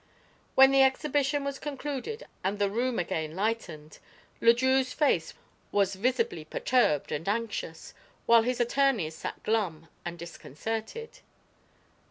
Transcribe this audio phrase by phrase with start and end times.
[0.55, 3.99] When the exhibition was concluded and the room again lightened,
[4.41, 5.35] Le Drieux's face
[5.71, 7.93] was visibly perturbed and anxious,
[8.25, 11.19] while his attorneys sat glum and disconcerted.